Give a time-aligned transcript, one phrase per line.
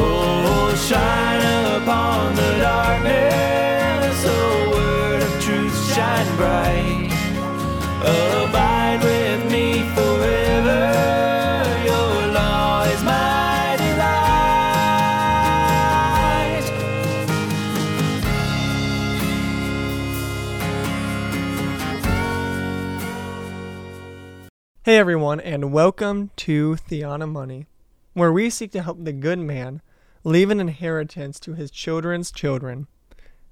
[0.00, 7.10] Oh, shine upon the darkness, word of truth, shine bright.
[8.00, 10.82] Abide with me forever.
[11.84, 13.28] Your law is my.
[24.84, 27.66] Hey everyone, and welcome to Theonomoney,
[28.14, 29.82] where we seek to help the good man
[30.24, 32.86] leave an inheritance to his children's children.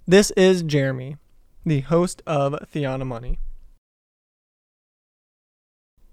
[0.07, 1.17] This is Jeremy,
[1.65, 3.39] the host of Theonomoney.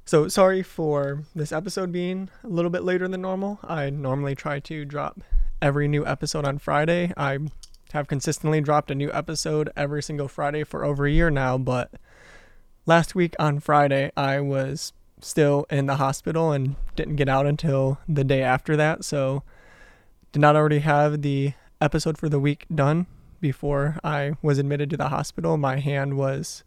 [0.06, 3.60] So, sorry for this episode being a little bit later than normal.
[3.64, 5.22] I normally try to drop
[5.62, 7.14] every new episode on Friday.
[7.16, 7.40] I
[7.94, 11.92] have consistently dropped a new episode every single Friday for over a year now, but
[12.86, 14.92] last week on Friday, I was
[15.22, 19.06] still in the hospital and didn't get out until the day after that.
[19.06, 19.44] So,
[20.34, 23.06] did not already have the episode for the week done
[23.40, 25.58] before I was admitted to the hospital.
[25.58, 26.64] My hand was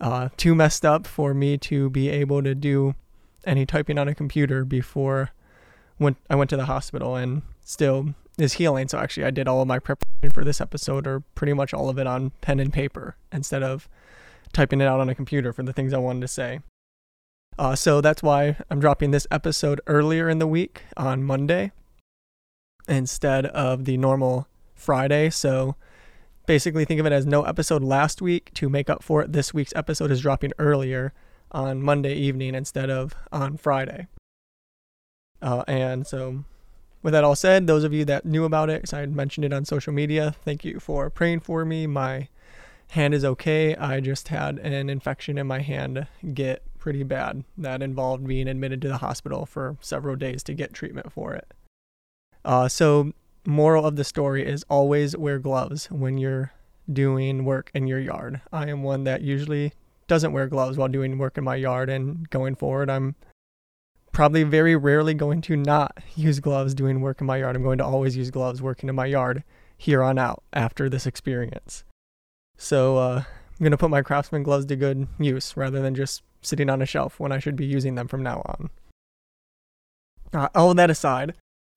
[0.00, 2.94] uh, too messed up for me to be able to do
[3.44, 5.30] any typing on a computer before
[5.98, 8.86] when I went to the hospital and still is healing.
[8.86, 11.88] So actually I did all of my preparation for this episode or pretty much all
[11.88, 13.88] of it on pen and paper instead of
[14.52, 16.60] typing it out on a computer for the things I wanted to say.
[17.58, 21.72] Uh, so that's why I'm dropping this episode earlier in the week on Monday
[22.88, 25.30] instead of the normal Friday.
[25.30, 25.76] So
[26.46, 29.32] basically, think of it as no episode last week to make up for it.
[29.32, 31.12] This week's episode is dropping earlier
[31.50, 34.06] on Monday evening instead of on Friday.
[35.42, 36.44] Uh, and so,
[37.02, 39.44] with that all said, those of you that knew about it, because I had mentioned
[39.44, 41.86] it on social media, thank you for praying for me.
[41.86, 42.28] My
[42.90, 43.76] hand is okay.
[43.76, 48.80] I just had an infection in my hand get pretty bad that involved being admitted
[48.82, 51.52] to the hospital for several days to get treatment for it.
[52.46, 53.12] Uh, so,
[53.44, 56.52] moral of the story is always wear gloves when you're
[56.90, 58.40] doing work in your yard.
[58.52, 59.72] I am one that usually
[60.06, 63.16] doesn't wear gloves while doing work in my yard, and going forward, I'm
[64.12, 67.56] probably very rarely going to not use gloves doing work in my yard.
[67.56, 69.42] I'm going to always use gloves working in my yard
[69.76, 71.82] here on out after this experience.
[72.56, 76.22] So, uh, I'm going to put my craftsman gloves to good use rather than just
[76.42, 78.70] sitting on a shelf when I should be using them from now on.
[80.32, 81.34] Uh, all that aside,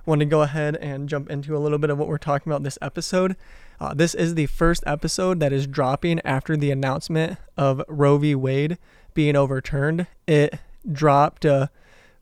[0.09, 2.63] want to go ahead and jump into a little bit of what we're talking about
[2.63, 3.35] this episode.
[3.79, 8.35] Uh, this is the first episode that is dropping after the announcement of Roe v.
[8.35, 8.77] Wade
[9.13, 10.07] being overturned.
[10.27, 10.59] It
[10.91, 11.67] dropped uh,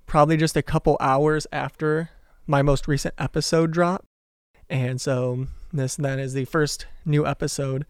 [0.06, 2.12] probably just a couple hours after
[2.46, 4.04] my most recent episode drop.
[4.70, 7.86] And so this then is the first new episode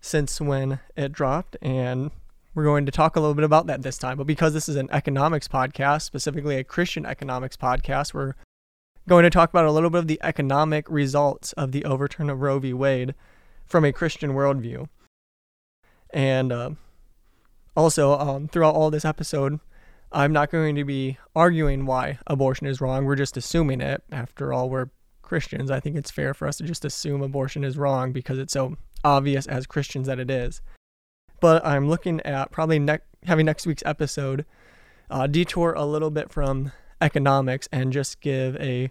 [0.00, 1.56] since when it dropped.
[1.60, 2.10] And
[2.54, 4.16] we're going to talk a little bit about that this time.
[4.16, 8.34] But because this is an economics podcast, specifically a Christian economics podcast, we're
[9.08, 12.40] going to talk about a little bit of the economic results of the overturn of
[12.40, 12.72] Roe v.
[12.72, 13.14] Wade
[13.66, 14.88] from a Christian worldview.
[16.10, 16.70] And uh,
[17.76, 19.60] also, um, throughout all this episode,
[20.12, 23.04] I'm not going to be arguing why abortion is wrong.
[23.04, 24.02] We're just assuming it.
[24.12, 24.90] After all, we're
[25.22, 25.70] Christians.
[25.70, 28.76] I think it's fair for us to just assume abortion is wrong because it's so
[29.02, 30.60] obvious as Christians that it is
[31.42, 34.46] but I'm looking at probably ne- having next week's episode
[35.10, 36.70] uh, detour a little bit from
[37.02, 38.90] economics and just give a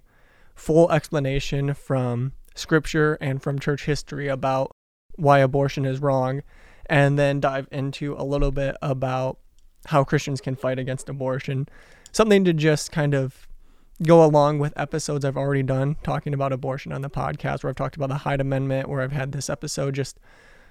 [0.54, 4.72] full explanation from scripture and from church history about
[5.16, 6.44] why abortion is wrong,
[6.88, 9.38] and then dive into a little bit about
[9.88, 11.68] how Christians can fight against abortion.
[12.12, 13.48] Something to just kind of
[14.04, 17.76] go along with episodes I've already done talking about abortion on the podcast, where I've
[17.76, 20.20] talked about the Hyde Amendment, where I've had this episode just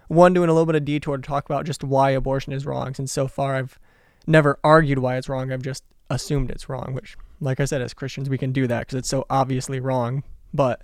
[0.08, 2.94] one doing a little bit of detour to talk about just why abortion is wrong.
[2.94, 3.78] Since so far I've
[4.26, 7.94] never argued why it's wrong, I've just assumed it's wrong, which, like I said, as
[7.94, 10.22] Christians, we can do that because it's so obviously wrong.
[10.52, 10.82] But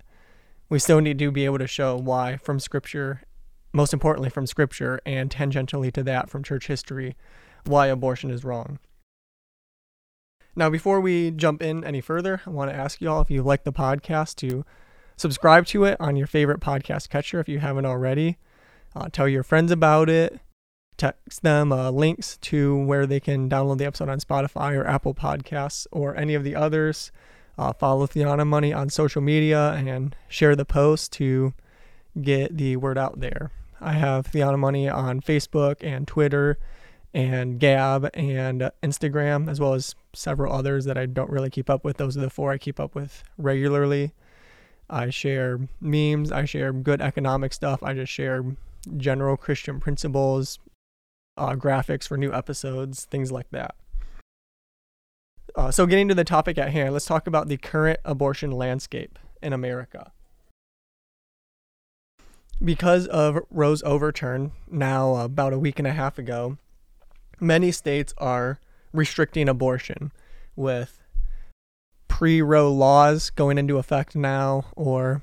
[0.69, 3.23] we still need to be able to show why from Scripture,
[3.73, 7.17] most importantly from Scripture, and tangentially to that from church history,
[7.65, 8.79] why abortion is wrong.
[10.59, 13.43] Now, before we jump in any further, I want to ask you all if you
[13.43, 14.65] like the podcast to
[15.17, 18.39] subscribe to it on your favorite podcast catcher if you haven't already.
[18.95, 20.41] Uh, tell your friends about it.
[20.97, 25.15] Text them uh, links to where they can download the episode on Spotify or Apple
[25.15, 27.13] Podcasts or any of the others.
[27.59, 31.55] Uh, follow Theonomoney on social media and share the post to
[32.21, 33.51] get the word out there.
[33.81, 36.59] I have Theonomoney on Facebook and Twitter
[37.13, 41.85] and Gab and Instagram, as well as several others that I don't really keep up
[41.85, 41.97] with.
[41.97, 44.13] Those are the four I keep up with regularly.
[44.89, 48.45] I share memes, I share good economic stuff, I just share
[48.97, 50.59] general Christian principles,
[51.37, 53.75] uh, graphics for new episodes, things like that.
[55.55, 59.19] Uh, so, getting to the topic at hand, let's talk about the current abortion landscape.
[59.43, 60.13] in America.
[62.63, 66.59] Because of Roe's overturn, now about a week and a half ago,
[67.39, 68.59] many states are
[68.93, 70.11] restricting abortion
[70.55, 71.03] with
[72.09, 75.23] pre Roe laws going into effect now, or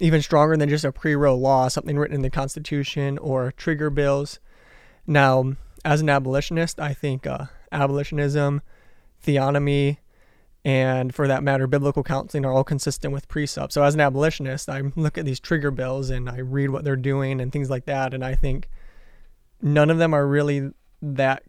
[0.00, 3.90] even stronger than just a pre Roe law, something written in the Constitution or trigger
[3.90, 4.40] bills.
[5.06, 5.54] Now,
[5.84, 8.62] as an abolitionist, I think uh, abolitionism,
[9.24, 9.98] theonomy,
[10.64, 13.72] and for that matter, biblical counseling are all consistent with precept.
[13.72, 16.94] So, as an abolitionist, I look at these trigger bills and I read what they're
[16.96, 18.68] doing and things like that, and I think
[19.60, 20.70] none of them are really
[21.00, 21.42] that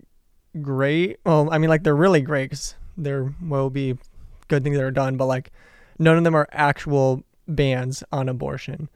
[0.62, 1.20] great.
[1.26, 3.98] Well, I mean, like they're really great because there will be
[4.48, 5.52] good things that are done, but like
[6.00, 8.90] none of them are actual bans on abortion.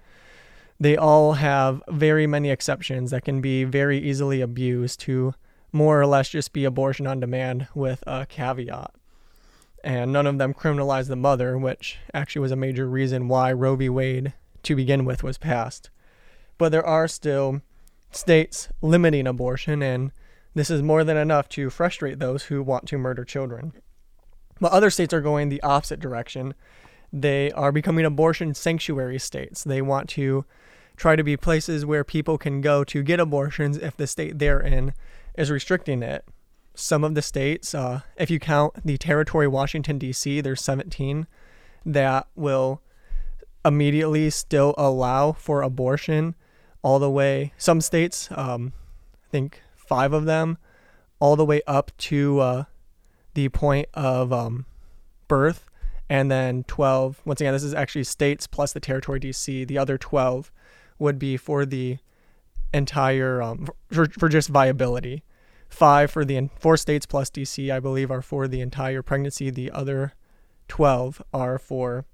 [0.80, 5.34] They all have very many exceptions that can be very easily abused to
[5.72, 8.94] more or less just be abortion on demand with a caveat.
[9.84, 13.76] And none of them criminalize the mother, which actually was a major reason why Roe
[13.76, 13.90] v.
[13.90, 14.34] Wade
[14.64, 15.90] to begin with was passed.
[16.58, 17.62] But there are still
[18.12, 20.12] states limiting abortion, and
[20.54, 23.74] this is more than enough to frustrate those who want to murder children.
[24.60, 26.54] But other states are going the opposite direction.
[27.22, 29.64] They are becoming abortion sanctuary states.
[29.64, 30.46] They want to
[30.96, 34.60] try to be places where people can go to get abortions if the state they're
[34.60, 34.94] in
[35.38, 36.26] is restricting it.
[36.76, 41.26] Some of the states, uh, if you count the territory Washington, D.C., there's 17
[41.86, 42.82] that will
[43.66, 46.36] immediately still allow for abortion
[46.84, 47.54] all the way.
[47.58, 48.74] Some states, um,
[49.26, 50.58] I think five of them,
[51.20, 52.64] all the way up to uh,
[53.34, 54.66] the point of um,
[55.28, 55.68] birth,
[56.10, 57.22] and then 12.
[57.26, 59.68] Once again, this is actually states plus the territory DC.
[59.68, 60.52] The other 12
[61.00, 61.98] would be for the
[62.74, 65.24] entire um, for, for just viability.
[65.70, 69.50] Five for the four states plus DC, I believe, are for the entire pregnancy.
[69.50, 70.14] The other
[70.70, 72.06] 12 are for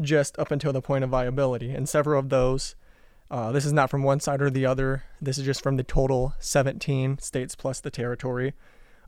[0.00, 2.74] just up until the point of viability, and several of those.
[3.30, 5.04] Uh, this is not from one side or the other.
[5.20, 8.54] This is just from the total 17 states plus the territory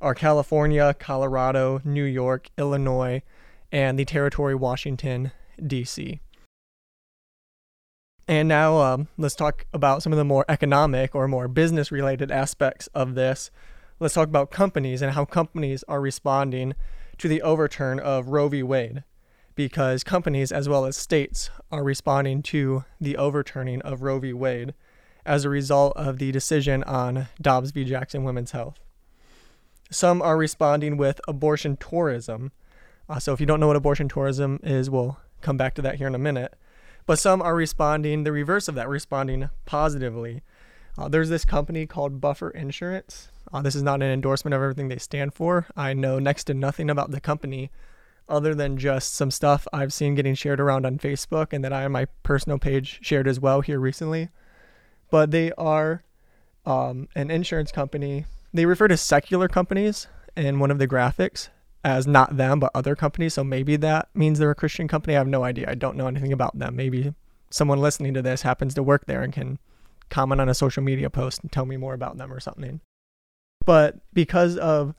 [0.03, 3.23] are California, Colorado, New York, Illinois,
[3.73, 5.33] and the territory Washington,
[5.67, 6.21] D.C.
[8.29, 12.31] And now um, let's talk about some of the more economic or more business related
[12.31, 13.51] aspects of this.
[13.99, 16.75] Let's talk about companies and how companies are responding
[17.19, 18.63] to the overturn of Roe v.
[18.63, 19.05] Wade.
[19.55, 24.33] Because companies, as well as states, are responding to the overturning of Roe v.
[24.33, 24.75] Wade
[25.27, 27.85] as a result of the decision on Dobbs v.
[27.85, 28.79] Jackson Women's Health.
[29.91, 32.51] Some are responding with abortion tourism.
[33.13, 35.97] Uh, so if you don't know what abortion tourism is, we'll come back to that
[35.97, 36.55] here in a minute.
[37.05, 40.41] But some are responding the reverse of that, responding positively.
[40.97, 43.29] Uh, there's this company called Buffer Insurance.
[43.53, 45.67] Uh, this is not an endorsement of everything they stand for.
[45.77, 47.71] I know next to nothing about the company
[48.31, 51.85] other than just some stuff I've seen getting shared around on Facebook and that I
[51.85, 54.31] on my personal page shared as well here recently.
[55.11, 56.03] But they are
[56.65, 58.25] um, an insurance company
[58.55, 61.49] they refer to secular companies in one of the graphics
[61.85, 63.35] as not them, but other companies.
[63.35, 65.15] So maybe that means they're a Christian company.
[65.15, 65.69] I have no idea.
[65.69, 66.77] I don't know anything about them.
[66.77, 67.15] Maybe
[67.51, 69.59] someone listening to this happens to work there and can
[70.11, 72.81] comment on a social media post and tell me more about them or something.
[73.65, 74.95] But because of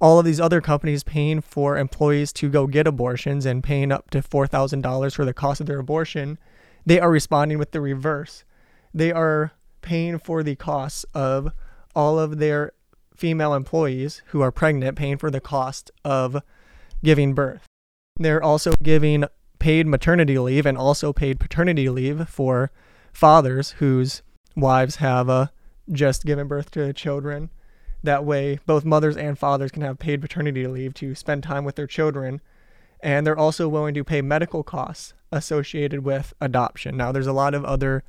[0.00, 4.10] all of these other companies paying for employees to go get abortions and paying up
[4.10, 6.38] to $4,000 for the cost of their abortion,
[6.86, 8.44] they are responding with the reverse.
[8.94, 11.52] They are paying for the costs of
[11.94, 12.72] all of their
[13.18, 16.40] female employees who are pregnant paying for the cost of
[17.02, 17.66] giving birth.
[18.16, 19.24] They're also giving
[19.58, 22.70] paid maternity leave and also paid paternity leave for
[23.12, 24.22] fathers whose
[24.56, 25.48] wives have uh,
[25.90, 27.50] just given birth to children.
[28.04, 31.74] That way, both mothers and fathers can have paid paternity leave to spend time with
[31.74, 32.40] their children.
[33.00, 36.96] And they're also willing to pay medical costs associated with adoption.
[36.96, 38.04] Now, there's a lot of other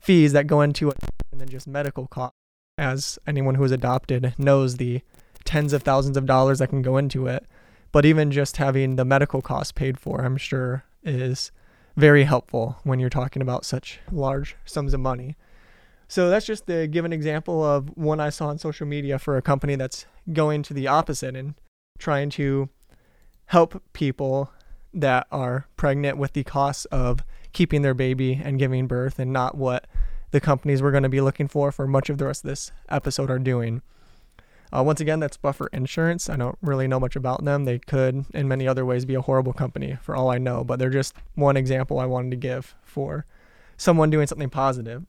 [0.00, 0.96] fees that go into it
[1.32, 2.39] than just medical costs
[2.80, 5.02] as anyone who is adopted knows the
[5.44, 7.44] tens of thousands of dollars that can go into it.
[7.92, 11.52] But even just having the medical costs paid for, I'm sure, is
[11.96, 15.36] very helpful when you're talking about such large sums of money.
[16.08, 19.36] So that's just to give an example of one I saw on social media for
[19.36, 21.54] a company that's going to the opposite and
[21.98, 22.68] trying to
[23.46, 24.50] help people
[24.94, 27.20] that are pregnant with the costs of
[27.52, 29.86] keeping their baby and giving birth and not what
[30.30, 32.72] the companies we're going to be looking for for much of the rest of this
[32.88, 33.82] episode are doing.
[34.72, 36.30] Uh, once again, that's Buffer Insurance.
[36.30, 37.64] I don't really know much about them.
[37.64, 40.78] They could, in many other ways, be a horrible company for all I know, but
[40.78, 43.26] they're just one example I wanted to give for
[43.76, 45.04] someone doing something positive.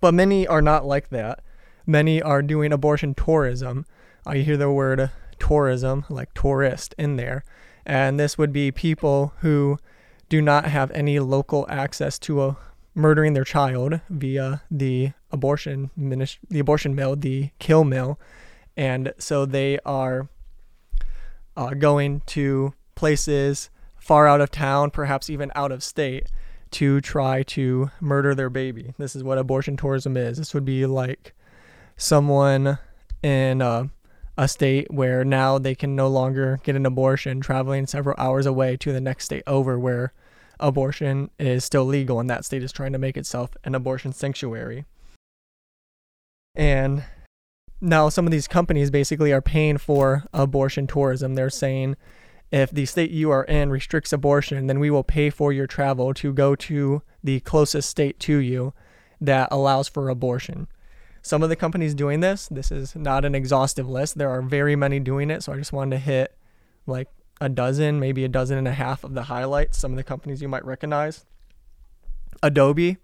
[0.00, 1.40] But many are not like that.
[1.86, 3.84] Many are doing abortion tourism.
[4.32, 7.42] You hear the word tourism, like tourist, in there.
[7.84, 9.78] And this would be people who
[10.28, 12.56] do not have any local access to a
[12.94, 18.18] murdering their child via the abortion minist- the abortion mill, the kill mill,
[18.76, 20.28] and so they are
[21.56, 26.26] uh, going to places far out of town, perhaps even out of state,
[26.70, 28.94] to try to murder their baby.
[28.98, 30.38] This is what abortion tourism is.
[30.38, 31.34] This would be like
[31.96, 32.78] someone
[33.22, 33.84] in uh,
[34.38, 38.76] a state where now they can no longer get an abortion traveling several hours away
[38.78, 40.12] to the next state over where
[40.60, 44.84] abortion is still legal and that state is trying to make itself an abortion sanctuary.
[46.54, 47.04] And
[47.80, 51.34] now some of these companies basically are paying for abortion tourism.
[51.34, 51.96] They're saying
[52.50, 56.12] if the state you are in restricts abortion, then we will pay for your travel
[56.14, 58.74] to go to the closest state to you
[59.20, 60.66] that allows for abortion.
[61.22, 64.18] Some of the companies doing this, this is not an exhaustive list.
[64.18, 66.36] There are very many doing it, so I just wanted to hit
[66.86, 67.08] like
[67.40, 70.42] a dozen, maybe a dozen and a half of the highlights, some of the companies
[70.42, 71.24] you might recognize.
[72.42, 72.98] Adobe.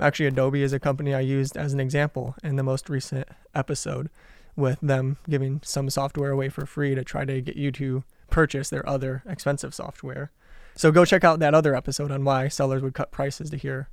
[0.00, 4.08] Actually, Adobe is a company I used as an example in the most recent episode
[4.56, 8.70] with them giving some software away for free to try to get you to purchase
[8.70, 10.30] their other expensive software.
[10.74, 13.88] So go check out that other episode on why sellers would cut prices to hear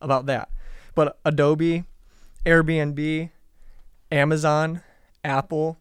[0.00, 0.50] about that.
[0.94, 1.84] But Adobe,
[2.44, 3.30] Airbnb,
[4.10, 4.82] Amazon,
[5.22, 5.78] Apple,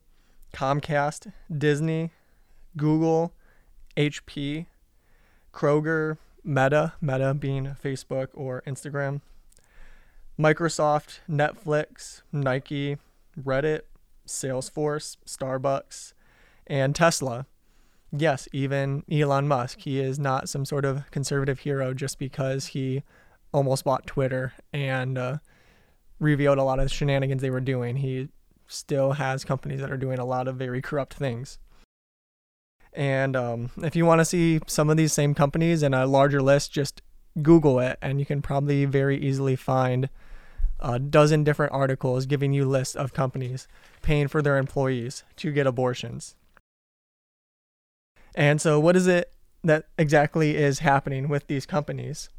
[0.53, 2.11] Comcast, Disney,
[2.77, 3.33] Google,
[3.97, 4.65] HP,
[5.53, 9.21] Kroger, Meta, Meta being Facebook or Instagram,
[10.39, 12.97] Microsoft, Netflix, Nike,
[13.41, 13.81] Reddit,
[14.27, 16.13] Salesforce, Starbucks,
[16.67, 17.45] and Tesla.
[18.11, 19.81] Yes, even Elon Musk.
[19.81, 23.03] He is not some sort of conservative hero just because he
[23.51, 25.37] almost bought Twitter and uh,
[26.19, 27.97] revealed a lot of shenanigans they were doing.
[27.97, 28.29] He
[28.67, 31.59] still has companies that are doing a lot of very corrupt things.
[32.95, 36.41] And um, if you want to see some of these same companies in a larger
[36.41, 37.01] list, just
[37.41, 40.09] Google it, and you can probably very easily find
[40.79, 43.67] a dozen different articles giving you lists of companies
[44.01, 46.35] paying for their employees to get abortions.
[48.35, 49.31] And so, what is it
[49.63, 52.29] that exactly is happening with these companies?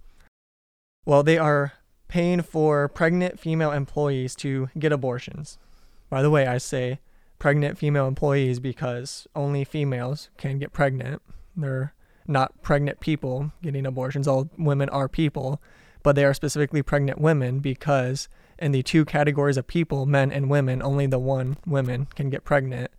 [1.06, 1.72] Well, they are
[2.08, 5.58] paying for pregnant female employees to get abortions.
[6.10, 7.00] By the way, I say
[7.44, 11.20] pregnant female employees because only females can get pregnant.
[11.54, 11.92] They're
[12.26, 14.26] not pregnant people getting abortions.
[14.26, 15.60] All women are people,
[16.02, 20.48] but they are specifically pregnant women because in the two categories of people, men and
[20.48, 22.90] women, only the one women can get pregnant,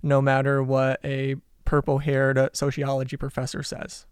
[0.00, 4.06] no matter what a purple haired uh, sociology professor says.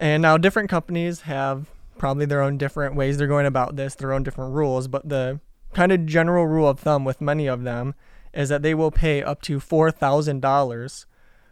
[0.00, 4.12] And now different companies have probably their own different ways they're going about this, their
[4.12, 5.38] own different rules, but the
[5.72, 7.94] kind of general rule of thumb with many of them
[8.32, 11.04] is that they will pay up to $4,000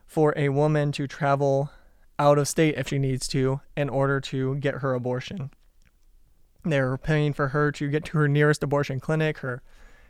[0.07, 1.71] for a woman to travel
[2.19, 5.51] out of state if she needs to in order to get her abortion.
[6.65, 9.63] They're paying for her to get to her nearest abortion clinic, her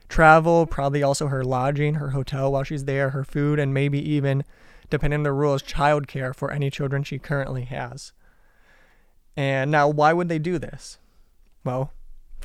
[0.09, 4.45] travel, probably also her lodging, her hotel while she's there, her food, and maybe even,
[4.89, 8.13] depending on the rules, childcare for any children she currently has.
[9.37, 10.99] And now, why would they do this?
[11.65, 11.93] Well,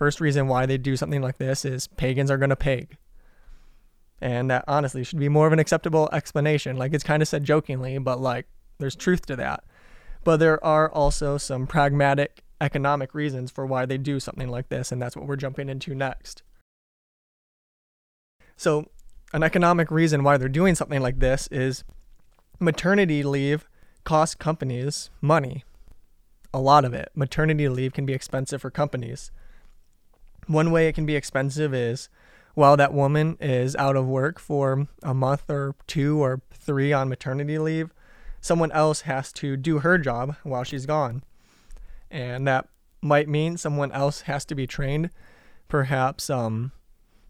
[0.03, 2.97] First reason why they do something like this is pagans are going to pag.
[4.19, 6.75] And that honestly should be more of an acceptable explanation.
[6.75, 8.45] Like it's kind of said jokingly, but like
[8.79, 9.63] there's truth to that.
[10.25, 14.91] But there are also some pragmatic economic reasons for why they do something like this,
[14.91, 16.43] and that's what we're jumping into next.
[18.57, 18.89] So,
[19.31, 21.85] an economic reason why they're doing something like this is
[22.59, 23.69] maternity leave
[24.03, 25.63] costs companies money.
[26.53, 27.09] A lot of it.
[27.15, 29.31] Maternity leave can be expensive for companies.
[30.47, 32.09] One way it can be expensive is
[32.55, 37.09] while that woman is out of work for a month or two or three on
[37.09, 37.91] maternity leave,
[38.41, 41.23] someone else has to do her job while she's gone.
[42.11, 42.67] And that
[43.01, 45.09] might mean someone else has to be trained.
[45.67, 46.71] Perhaps um,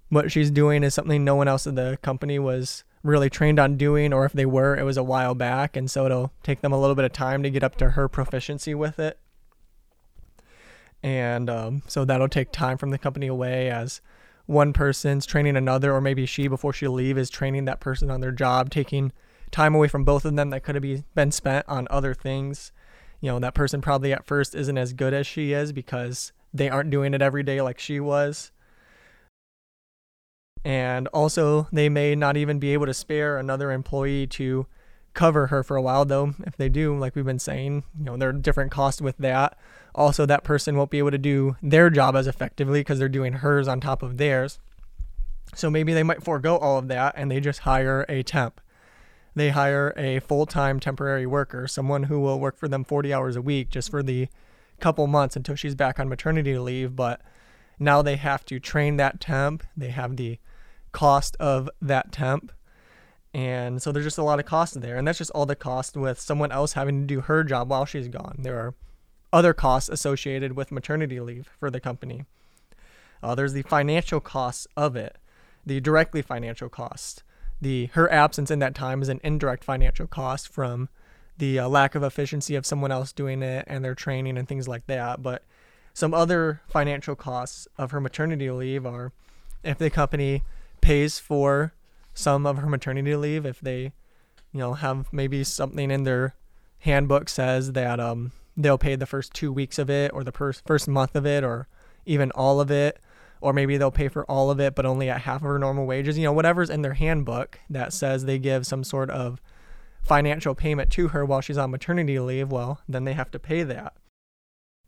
[0.09, 3.77] what she's doing is something no one else in the company was really trained on
[3.77, 5.77] doing, or if they were, it was a while back.
[5.77, 8.09] And so it'll take them a little bit of time to get up to her
[8.09, 9.17] proficiency with it
[11.03, 14.01] and um, so that'll take time from the company away as
[14.45, 18.21] one person's training another or maybe she before she leave is training that person on
[18.21, 19.11] their job taking
[19.51, 22.71] time away from both of them that could have been spent on other things.
[23.21, 26.69] You know that person probably at first isn't as good as she is because they
[26.69, 28.51] aren't doing it every day like she was.
[30.65, 34.65] And also they may not even be able to spare another employee to
[35.13, 38.17] cover her for a while though if they do like we've been saying you know
[38.17, 39.55] there are different costs with that
[39.95, 43.33] also that person won't be able to do their job as effectively because they're doing
[43.33, 44.59] hers on top of theirs
[45.55, 48.59] so maybe they might forego all of that and they just hire a temp
[49.35, 53.35] they hire a full time temporary worker, someone who will work for them 40 hours
[53.35, 54.27] a week just for the
[54.79, 56.95] couple months until she's back on maternity leave.
[56.95, 57.21] But
[57.79, 60.39] now they have to train that temp, they have the
[60.91, 62.51] cost of that temp.
[63.33, 64.95] And so there's just a lot of cost there.
[64.95, 67.85] And that's just all the cost with someone else having to do her job while
[67.85, 68.35] she's gone.
[68.39, 68.75] There are
[69.33, 72.25] other costs associated with maternity leave for the company.
[73.21, 75.17] Uh, there's the financial costs of it,
[75.65, 77.23] the directly financial cost.
[77.59, 80.89] The her absence in that time is an indirect financial cost from
[81.37, 84.67] the uh, lack of efficiency of someone else doing it and their training and things
[84.67, 85.23] like that.
[85.23, 85.43] But
[85.93, 89.11] some other financial costs of her maternity leave are
[89.63, 90.43] if the company
[90.81, 91.73] pays for
[92.13, 93.93] some of her maternity leave, if they,
[94.51, 96.35] you know, have maybe something in their
[96.79, 100.53] handbook says that um, they'll pay the first two weeks of it or the per-
[100.53, 101.67] first month of it or
[102.05, 102.99] even all of it.
[103.41, 105.85] Or maybe they'll pay for all of it but only at half of her normal
[105.85, 106.17] wages.
[106.17, 109.41] You know whatever's in their handbook that says they give some sort of
[110.01, 113.63] financial payment to her while she's on maternity leave well then they have to pay
[113.63, 113.93] that.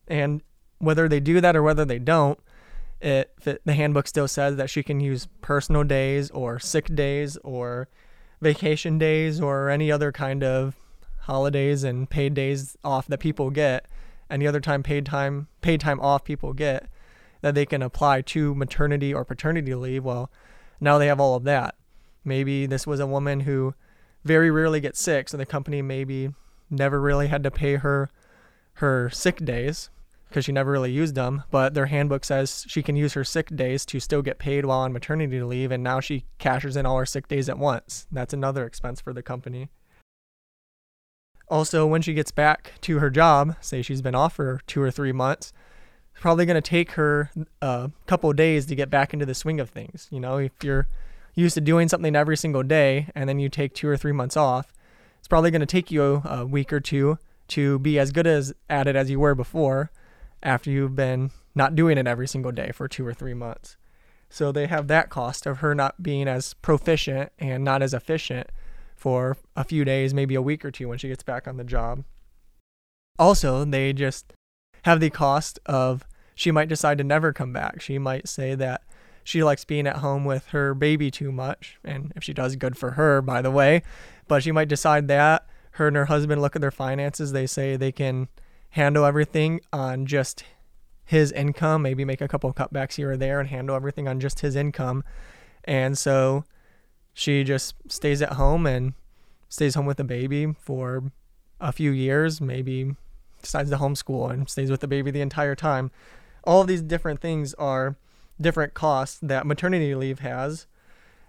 [0.08, 0.42] And
[0.78, 2.40] whether they do that or whether they don't
[3.02, 7.38] it, it the handbook still says that she can use personal days or sick days
[7.38, 7.88] or
[8.42, 10.76] vacation days or any other kind of
[11.26, 13.86] holidays and paid days off that people get,
[14.30, 16.90] any other time paid time paid time off people get
[17.42, 20.04] that they can apply to maternity or paternity leave.
[20.04, 20.32] Well,
[20.80, 21.76] now they have all of that.
[22.24, 23.76] Maybe this was a woman who
[24.24, 26.30] very rarely gets sick, so the company maybe
[26.72, 28.10] never really had to pay her
[28.80, 29.90] her sick days
[30.28, 31.44] because she never really used them.
[31.52, 34.80] But their handbook says she can use her sick days to still get paid while
[34.80, 38.08] on maternity leave, and now she cashes in all her sick days at once.
[38.12, 39.70] That's another expense for the company.
[41.48, 44.90] Also, when she gets back to her job, say she's been off for two or
[44.90, 45.54] three months,
[46.12, 47.30] it's probably going to take her
[47.62, 50.08] a couple days to get back into the swing of things.
[50.12, 50.88] You know, if you're
[51.36, 54.38] used to doing something every single day and then you take two or three months
[54.38, 54.74] off,
[55.20, 58.54] it's probably going to take you a week or two to be as good as
[58.70, 59.92] at it as you were before
[60.42, 63.78] after you've been not doing it every single day for two or three months.
[64.30, 68.50] So they have that cost of her not being as proficient and not as efficient
[68.96, 71.64] for a few days, maybe a week or two when she gets back on the
[71.64, 72.04] job.
[73.20, 74.34] Also, they just
[74.84, 76.04] have the cost of
[76.34, 77.82] she might decide to never come back.
[77.82, 78.82] She might say that
[79.24, 81.78] she likes being at home with her baby too much.
[81.84, 83.84] And if she does, good for her, by the way.
[84.28, 85.48] But she might decide that.
[85.72, 87.32] Her and her husband look at their finances.
[87.32, 88.28] They say they can
[88.70, 90.44] handle everything on just
[91.06, 94.42] his income, maybe make a couple cutbacks here or there and handle everything on just
[94.42, 95.04] his income.
[95.64, 96.44] And so
[97.16, 98.94] she just stays at home and
[99.48, 101.12] stays home with the baby for
[101.62, 102.94] a few years, maybe
[103.42, 105.92] decides to homeschool and stays with the baby the entire time.
[106.44, 107.96] All of these different things are
[108.40, 110.68] different costs that maternity leave has,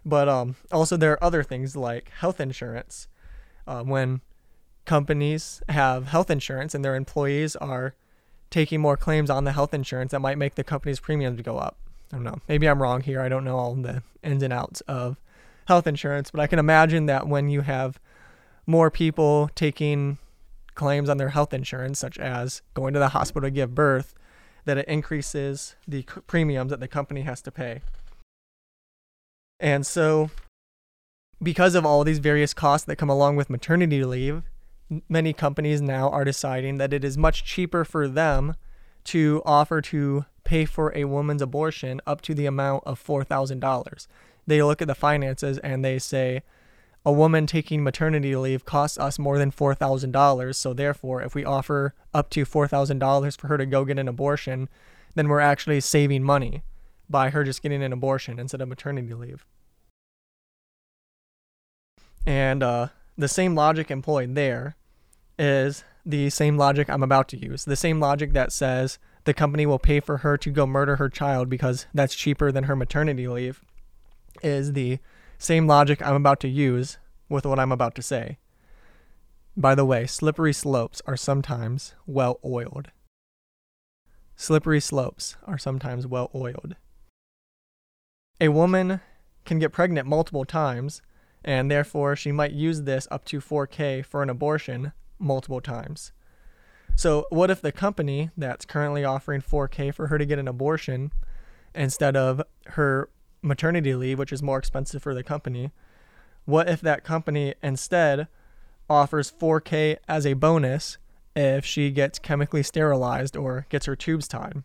[0.05, 3.07] but um, also there are other things like health insurance.
[3.65, 4.21] Uh, when
[4.87, 7.95] companies have health insurance and their employees are
[8.51, 11.77] taking more claims on the health insurance, that might make the company's premiums go up.
[12.13, 12.41] I don't know.
[12.49, 13.21] Maybe I'm wrong here.
[13.21, 15.21] I don't know all the ins and outs of
[15.67, 18.01] health insurance, but I can imagine that when you have
[18.67, 20.19] more people taking
[20.75, 24.15] claims on their health insurance, such as going to the hospital to give birth,
[24.65, 27.81] that it increases the premiums that the company has to pay.
[29.59, 30.31] And so,
[31.43, 34.43] because of all these various costs that come along with maternity leave,
[35.09, 38.55] many companies now are deciding that it is much cheaper for them
[39.05, 44.07] to offer to pay for a woman's abortion up to the amount of $4,000
[44.47, 46.43] they look at the finances and they say
[47.05, 50.55] a woman taking maternity leave costs us more than $4,000.
[50.57, 54.69] So therefore, if we offer up to $4,000 for her to go get an abortion,
[55.15, 56.65] then we're actually saving money
[57.09, 59.47] by her just getting an abortion instead of maternity leave.
[62.27, 64.75] And uh, the same logic employed there
[65.39, 67.65] is the same logic I'm about to use.
[67.65, 71.09] The same logic that says the company will pay for her to go murder her
[71.09, 73.63] child because that's cheaper than her maternity leave
[74.47, 74.99] is the
[75.39, 78.39] same logic I'm about to use with what I'm about to say.
[79.57, 82.91] By the way, slippery slopes are sometimes well oiled.
[84.37, 86.77] Slippery slopes are sometimes well oiled.
[88.41, 89.01] A woman
[89.45, 91.01] can get pregnant multiple times,
[91.43, 96.13] and therefore she might use this up to 4K for an abortion multiple times.
[96.95, 101.13] So, what if the company that's currently offering 4K for her to get an abortion
[101.75, 103.11] instead of her
[103.43, 105.71] maternity leave, which is more expensive for the company.
[106.45, 108.29] What if that company instead
[108.89, 110.99] offers 4K as a bonus
[111.35, 114.63] if she gets chemically sterilized or gets her tubes tied?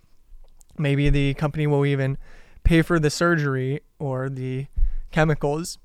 [0.78, 2.18] Maybe the company will even
[2.64, 4.68] pay for the surgery or the
[5.12, 5.78] chemicals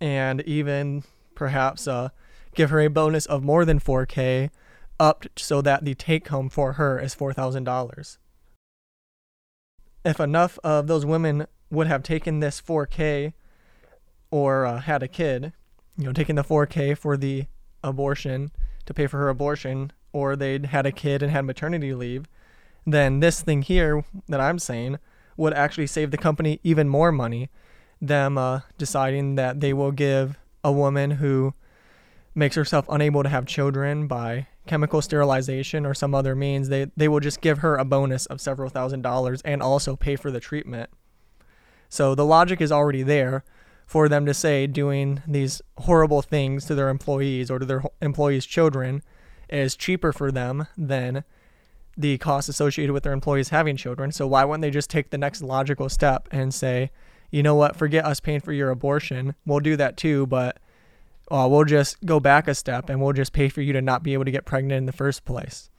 [0.00, 2.10] and even perhaps uh,
[2.54, 4.50] give her a bonus of more than 4K,
[4.98, 8.18] up so that the take home for her is $4,000.
[10.04, 13.32] If enough of those women would have taken this 4K
[14.30, 15.52] or uh, had a kid,
[15.96, 17.46] you know, taking the 4K for the
[17.82, 18.50] abortion
[18.86, 22.26] to pay for her abortion, or they'd had a kid and had maternity leave,
[22.86, 24.98] then this thing here that I'm saying
[25.36, 27.50] would actually save the company even more money.
[28.00, 31.54] Them uh, deciding that they will give a woman who
[32.34, 37.08] makes herself unable to have children by chemical sterilization or some other means, they, they
[37.08, 40.40] will just give her a bonus of several thousand dollars and also pay for the
[40.40, 40.90] treatment.
[41.90, 43.44] So the logic is already there
[43.84, 48.46] for them to say doing these horrible things to their employees or to their employees'
[48.46, 49.02] children
[49.50, 51.24] is cheaper for them than
[51.96, 54.12] the cost associated with their employees having children.
[54.12, 56.92] So why wouldn't they just take the next logical step and say,
[57.30, 59.34] you know what, forget us paying for your abortion.
[59.44, 60.58] We'll do that too, but
[61.30, 64.04] uh, we'll just go back a step and we'll just pay for you to not
[64.04, 65.70] be able to get pregnant in the first place.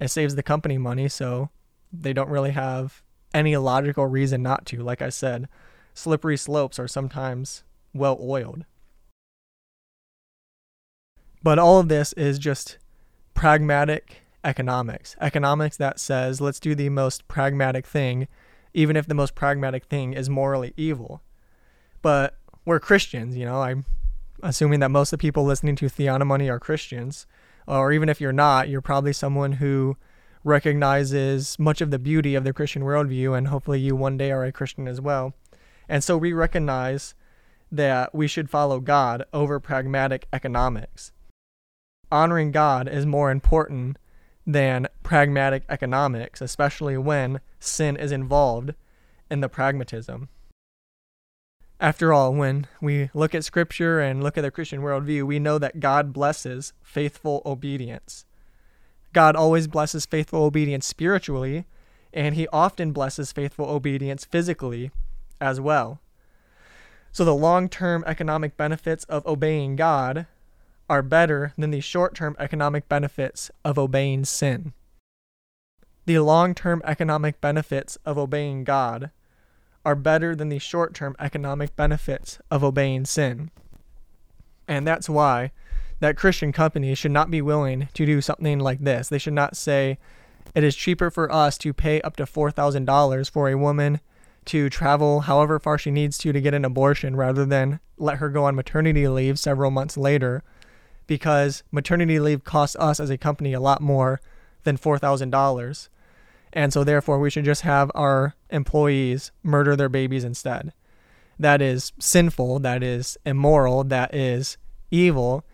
[0.00, 1.50] It saves the company money, so
[1.92, 3.02] they don't really have
[3.36, 4.82] any logical reason not to.
[4.82, 5.48] Like I said,
[5.92, 7.62] slippery slopes are sometimes
[7.94, 8.64] well oiled.
[11.42, 12.78] But all of this is just
[13.34, 15.14] pragmatic economics.
[15.20, 18.26] Economics that says, let's do the most pragmatic thing,
[18.72, 21.20] even if the most pragmatic thing is morally evil.
[22.00, 23.84] But we're Christians, you know, I'm
[24.42, 27.26] assuming that most of the people listening to Theonomoney are Christians.
[27.68, 29.96] Or even if you're not, you're probably someone who
[30.46, 34.44] recognizes much of the beauty of the Christian worldview, and hopefully you one day are
[34.44, 35.34] a Christian as well.
[35.88, 37.14] And so we recognize
[37.72, 41.10] that we should follow God over pragmatic economics.
[42.12, 43.98] Honoring God is more important
[44.46, 48.74] than pragmatic economics, especially when sin is involved
[49.28, 50.28] in the pragmatism.
[51.80, 55.58] After all, when we look at Scripture and look at the Christian worldview, we know
[55.58, 58.25] that God blesses faithful obedience.
[59.16, 61.64] God always blesses faithful obedience spiritually,
[62.12, 64.90] and He often blesses faithful obedience physically
[65.40, 66.02] as well.
[67.12, 70.26] So the long term economic benefits of obeying God
[70.90, 74.74] are better than the short term economic benefits of obeying sin.
[76.04, 79.10] The long term economic benefits of obeying God
[79.82, 83.50] are better than the short term economic benefits of obeying sin.
[84.68, 85.52] And that's why
[86.00, 89.08] that Christian companies should not be willing to do something like this.
[89.08, 89.98] They should not say,
[90.54, 94.00] it is cheaper for us to pay up to $4,000 for a woman
[94.46, 98.28] to travel however far she needs to to get an abortion rather than let her
[98.28, 100.42] go on maternity leave several months later
[101.06, 104.20] because maternity leave costs us as a company a lot more
[104.64, 105.88] than $4,000.
[106.52, 110.72] And so, therefore, we should just have our employees murder their babies instead.
[111.38, 114.56] That is sinful, that is immoral, that is
[114.90, 115.44] evil,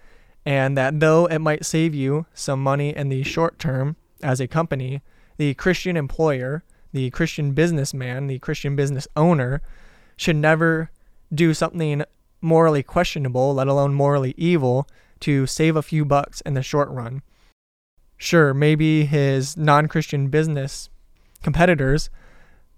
[0.44, 4.48] and that though it might save you some money in the short term as a
[4.48, 5.02] company,
[5.36, 9.62] the Christian employer, the Christian businessman, the Christian business owner
[10.16, 10.90] should never
[11.32, 12.04] do something
[12.40, 14.86] morally questionable, let alone morally evil,
[15.20, 17.22] to save a few bucks in the short run.
[18.16, 20.88] Sure, maybe his non Christian business
[21.42, 22.10] competitors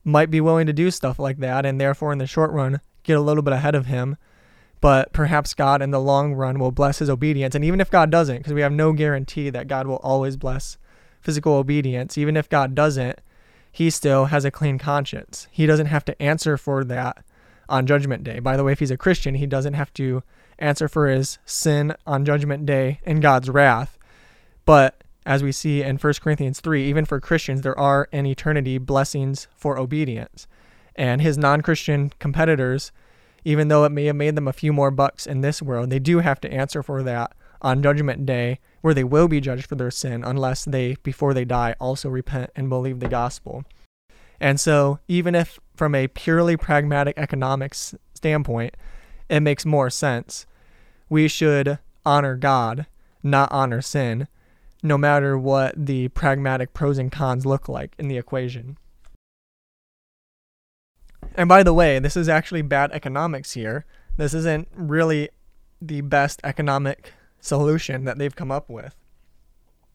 [0.04, 3.16] might be willing to do stuff like that and therefore in the short run get
[3.16, 4.16] a little bit ahead of him.
[4.80, 7.54] But perhaps God in the long run will bless his obedience.
[7.54, 10.76] And even if God doesn't, because we have no guarantee that God will always bless
[11.20, 13.20] physical obedience, even if God doesn't,
[13.72, 15.48] he still has a clean conscience.
[15.50, 17.24] He doesn't have to answer for that
[17.68, 18.38] on Judgment Day.
[18.38, 20.22] By the way, if he's a Christian, he doesn't have to
[20.58, 23.98] answer for his sin on Judgment Day in God's wrath.
[24.64, 28.78] But as we see in 1 Corinthians 3, even for Christians, there are in eternity
[28.78, 30.46] blessings for obedience.
[30.94, 32.92] And his non Christian competitors,
[33.44, 35.98] even though it may have made them a few more bucks in this world, they
[35.98, 39.74] do have to answer for that on Judgment Day, where they will be judged for
[39.74, 43.64] their sin unless they, before they die, also repent and believe the gospel.
[44.40, 48.76] And so, even if from a purely pragmatic economics standpoint,
[49.28, 50.46] it makes more sense.
[51.08, 52.86] We should honor God,
[53.22, 54.28] not honor sin,
[54.82, 58.76] no matter what the pragmatic pros and cons look like in the equation.
[61.34, 63.84] And by the way, this is actually bad economics here.
[64.16, 65.30] This isn't really
[65.80, 68.94] the best economic solution that they've come up with.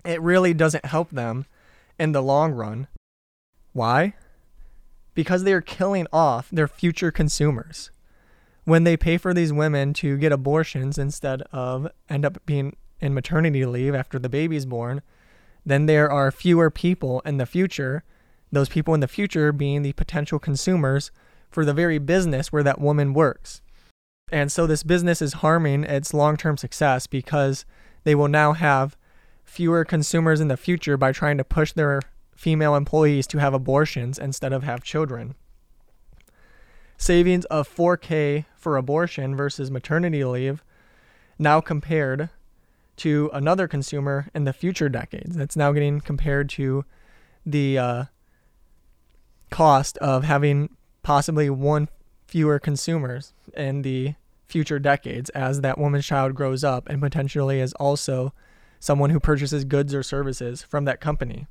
[0.05, 1.45] It really doesn't help them
[1.97, 2.87] in the long run.
[3.73, 4.13] Why?
[5.13, 7.91] Because they are killing off their future consumers
[8.69, 13.13] when they pay for these women to get abortions instead of end up being in
[13.15, 15.01] maternity leave after the baby's born,
[15.65, 18.03] then there are fewer people in the future,
[18.51, 21.09] those people in the future being the potential consumers
[21.49, 23.61] for the very business where that woman works.
[24.31, 27.65] And so this business is harming its long term success because
[28.03, 28.95] they will now have
[29.43, 32.01] fewer consumers in the future by trying to push their
[32.35, 35.35] female employees to have abortions instead of have children.
[36.97, 40.63] Savings of 4K for abortion versus maternity leave
[41.39, 42.29] now compared
[42.97, 45.35] to another consumer in the future decades.
[45.35, 46.85] That's now getting compared to
[47.45, 48.03] the uh,
[49.49, 50.69] cost of having
[51.03, 51.89] possibly one
[52.27, 54.15] fewer consumers in the
[54.47, 58.33] future decades as that woman's child grows up and potentially is also
[58.79, 61.47] someone who purchases goods or services from that company.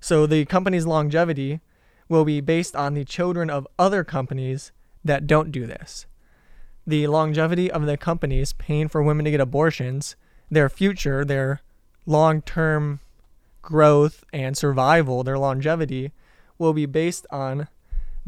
[0.00, 1.60] So the company's longevity
[2.08, 4.72] will be based on the children of other companies
[5.04, 6.06] that don't do this.
[6.86, 10.16] The longevity of the companies paying for women to get abortions,
[10.50, 11.60] their future, their
[12.06, 13.00] long term
[13.60, 16.12] growth and survival, their longevity,
[16.56, 17.68] will be based on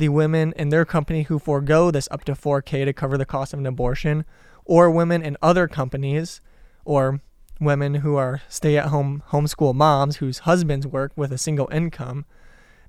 [0.01, 3.53] the women in their company who forego this up to 4K to cover the cost
[3.53, 4.25] of an abortion,
[4.65, 6.41] or women in other companies,
[6.87, 7.21] or
[7.61, 12.25] women who are stay at home homeschool moms whose husbands work with a single income.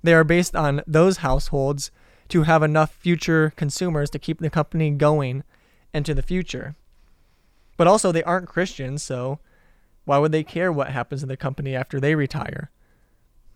[0.02, 1.92] They are based on those households
[2.30, 5.44] to have enough future consumers to keep the company going
[5.94, 6.76] into the future.
[7.76, 9.40] But also, they aren't Christians, so
[10.06, 12.72] why would they care what happens to the company after they retire?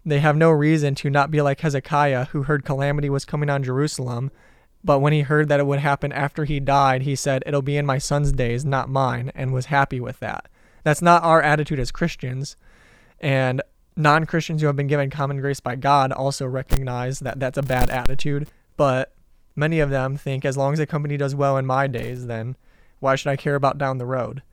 [0.05, 3.63] They have no reason to not be like Hezekiah, who heard calamity was coming on
[3.63, 4.29] Jerusalem,
[4.85, 7.75] but when he heard that it would happen after he died, he said, It'll be
[7.75, 10.47] in my son's days, not mine, and was happy with that.
[10.83, 12.55] That's not our attitude as Christians.
[13.19, 13.63] And
[13.95, 17.63] non Christians who have been given common grace by God also recognize that that's a
[17.63, 18.47] bad attitude.
[18.77, 19.15] But
[19.55, 22.55] many of them think as long as a company does well in my days, then
[22.99, 24.43] why should I care about down the road?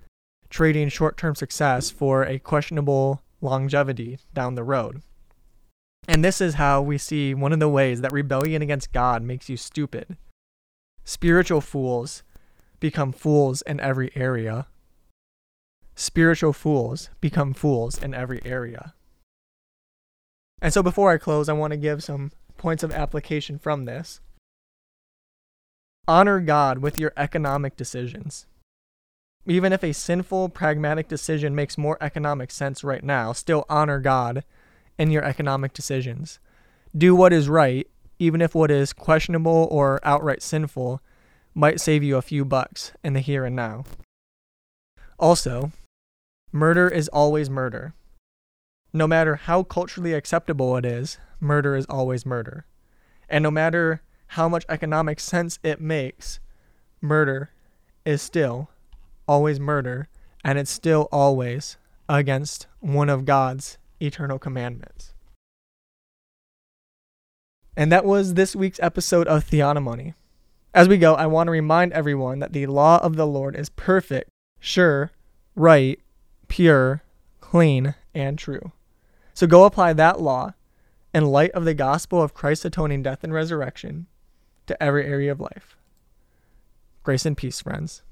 [0.49, 5.03] Trading short term success for a questionable longevity down the road.
[6.09, 9.49] And this is how we see one of the ways that rebellion against God makes
[9.49, 10.17] you stupid.
[11.05, 12.23] Spiritual fools
[12.81, 14.67] become fools in every area.
[15.95, 18.95] Spiritual fools become fools in every area.
[20.61, 24.21] And so before I close, I want to give some points of application from this.
[26.09, 28.47] Honor God with your economic decisions.
[29.47, 34.45] Even if a sinful, pragmatic decision makes more economic sense right now, still honor God
[35.03, 36.39] in your economic decisions.
[36.97, 37.89] Do what is right,
[38.21, 41.01] even if what is questionable or outright sinful
[41.55, 43.83] might save you a few bucks in the here and now.
[45.19, 45.73] Also,
[46.53, 47.95] murder is always murder.
[48.93, 52.65] No matter how culturally acceptable it is, murder is always murder.
[53.29, 56.39] And no matter how much economic sense it makes,
[57.01, 57.51] murder
[58.05, 58.71] is still
[59.27, 60.09] always murder,
[60.45, 61.77] and it's still always
[62.09, 65.13] against one of God's eternal commandments.
[67.77, 70.15] And that was this week's episode of Theonomoney.
[70.75, 73.69] As we go, I want to remind everyone that the law of the Lord is
[73.71, 75.11] perfect, sure,
[75.55, 76.01] right,
[76.49, 77.03] pure,
[77.41, 78.73] clean, and true.
[79.35, 80.55] So go apply that law
[81.15, 84.07] in light of the gospel of Christ's atoning death and resurrection
[84.67, 85.77] to every area of life.
[87.03, 88.03] Grace and peace, friends.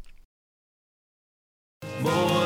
[2.02, 2.39] More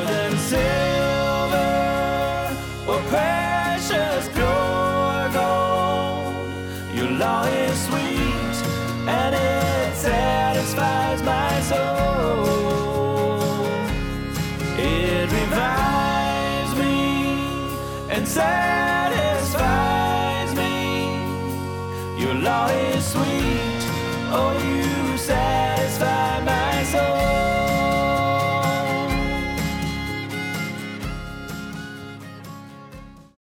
[18.24, 19.60] and satisfies
[20.56, 21.18] me.
[22.16, 23.82] Your law is sweet,
[24.32, 24.73] oh,